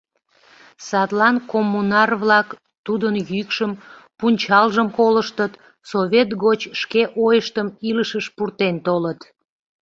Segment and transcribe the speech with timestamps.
[0.87, 2.47] Садлан коммунар-влак
[2.85, 3.71] тудын йӱкшым,
[4.17, 5.53] пунчалжым колыштыт,
[5.89, 9.19] совет гоч шке ойыштым илышыш пуртен толыт.